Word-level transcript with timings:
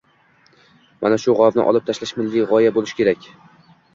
Mana 1.05 1.19
shu 1.25 1.35
g‘ovni 1.41 1.65
olib 1.73 1.85
tashlash 1.89 2.15
milliy 2.21 2.47
g‘oya 2.53 2.75
bo‘lishi 2.79 2.99
kerak. 3.01 3.29